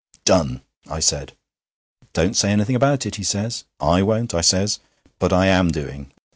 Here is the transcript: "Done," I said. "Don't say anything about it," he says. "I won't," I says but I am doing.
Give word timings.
"Done," 0.25 0.61
I 0.89 0.99
said. 0.99 1.33
"Don't 2.13 2.35
say 2.35 2.51
anything 2.51 2.75
about 2.75 3.05
it," 3.05 3.17
he 3.17 3.23
says. 3.23 3.65
"I 3.79 4.01
won't," 4.01 4.33
I 4.33 4.41
says 4.41 4.79
but 5.19 5.31
I 5.31 5.45
am 5.45 5.67
doing. 5.69 6.11